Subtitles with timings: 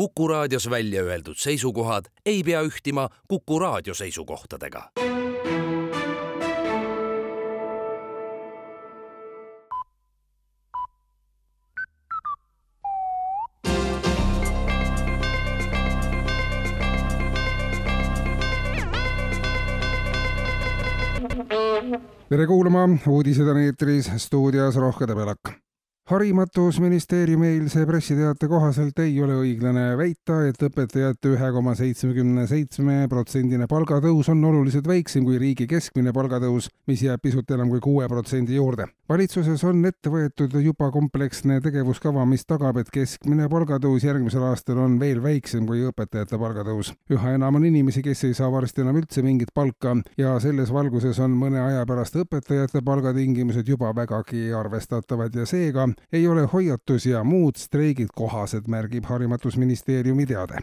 [0.00, 4.90] Kuku raadios välja öeldud seisukohad ei pea ühtima Kuku raadio seisukohtadega.
[22.28, 25.69] tere kuulama, uudised on eetris, stuudios Rohke Debelak
[26.10, 33.04] harimatus ministeeriumi eilse pressiteate kohaselt ei ole õiglane väita, et õpetajate ühe koma seitsmekümne seitsme
[33.10, 38.08] protsendine palgatõus on oluliselt väiksem kui riigi keskmine palgatõus, mis jääb pisut enam kui kuue
[38.10, 38.88] protsendi juurde.
[39.08, 44.98] valitsuses on ette võetud juba kompleksne tegevuskava, mis tagab, et keskmine palgatõus järgmisel aastal on
[44.98, 46.92] veel väiksem kui õpetajate palgatõus.
[47.10, 51.22] üha enam on inimesi, kes ei saa varsti enam üldse mingit palka ja selles valguses
[51.22, 57.24] on mõne aja pärast õpetajate palgatingimused juba vägagi arvestatavad ja seega ei ole hoiatus ja
[57.24, 60.58] muud streigid kohased, märgib Harimatusministeeriumi teade.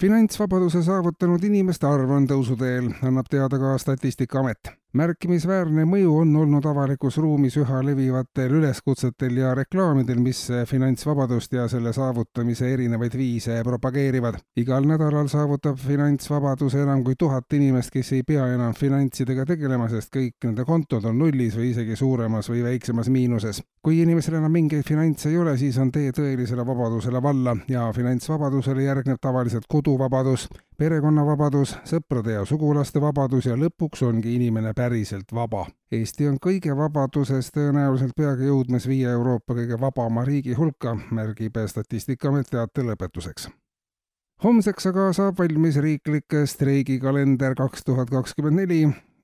[0.00, 7.16] finantsvabaduse saavutanud inimeste arv on tõusuteel, annab teada ka Statistikaamet märkimisväärne mõju on olnud avalikus
[7.22, 14.40] ruumis üha levivatel üleskutsetel ja reklaamidel, mis finantsvabadust ja selle saavutamise erinevaid viise propageerivad.
[14.56, 20.10] igal nädalal saavutab finantsvabaduse enam kui tuhat inimest, kes ei pea enam finantsidega tegelema, sest
[20.16, 23.62] kõik nende kontod on nullis või isegi suuremas või väiksemas miinuses.
[23.82, 28.82] kui inimesel enam mingeid finantse ei ole, siis on tee tõelisele vabadusele valla ja finantsvabadusele
[28.82, 30.48] järgneb tavaliselt koduvabadus,
[30.80, 35.66] perekonnavabadus, sõprade ja sugulaste vabadus ja lõpuks ongi inimene päriselt vaba.
[35.92, 42.48] Eesti on kõige vabaduses tõenäoliselt peagi jõudmas viie Euroopa kõige vabama riigi hulka, märgib Statistikaamet
[42.50, 43.50] teate lõpetuseks
[44.40, 48.78] homseks aga saab valmis riiklik streigikalender kaks tuhat kakskümmend neli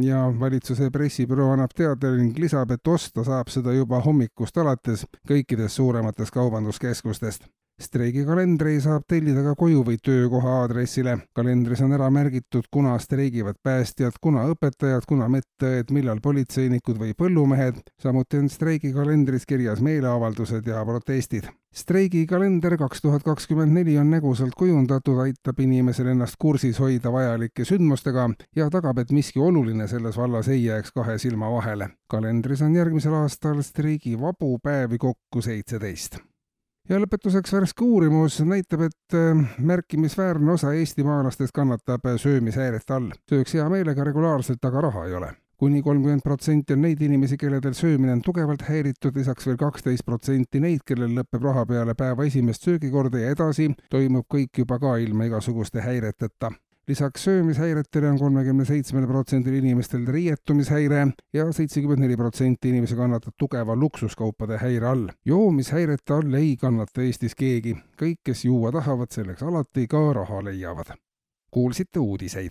[0.00, 5.76] ja valitsuse pressibüroo annab teada ning lisab, et osta saab seda juba hommikust alates kõikidest
[5.76, 7.44] suurematest kaubanduskeskustest
[7.82, 11.16] streigikalendri saab tellida ka koju või töökoha aadressile.
[11.34, 17.82] kalendris on ära märgitud, kuna streigivad päästjad, kuna õpetajad, kuna medõed, millal politseinikud või põllumehed.
[18.02, 21.48] samuti on streigikalendris kirjas meeleavaldused ja protestid.
[21.74, 28.30] streigikalender kaks tuhat kakskümmend neli on nägusalt kujundatud, aitab inimesel ennast kursis hoida vajalike sündmustega
[28.56, 31.88] ja tagab, et miski oluline selles vallas ei jääks kahe silma vahele.
[32.08, 36.31] kalendris on järgmisel aastal streigivabu päevi kokku seitseteist
[36.88, 43.12] ja lõpetuseks värske uurimus näitab, et äh, märkimisväärne osa eestimaalastest kannatab äh, söömishäirete all.
[43.30, 45.32] sööks hea meelega regulaarselt, aga raha ei ole
[45.62, 50.58] kuni kolmkümmend protsenti on neid inimesi, kelledel söömine on tugevalt häiritud, lisaks veel kaksteist protsenti
[50.58, 55.30] neid, kellel lõpeb raha peale päeva esimest söögikorda ja edasi toimub kõik juba ka ilma
[55.30, 56.50] igasuguste häireteta
[56.88, 63.76] lisaks söömishäiretele on kolmekümne seitsmel protsendil inimestel riietumishäire ja seitsekümmend neli protsenti inimesi kannatab tugeva
[63.76, 65.08] luksuskaupade häire all.
[65.24, 70.94] joomishäirete all ei kannata Eestis keegi, kõik, kes juua tahavad, selleks alati ka raha leiavad.
[71.50, 72.50] kuulsite uudiseid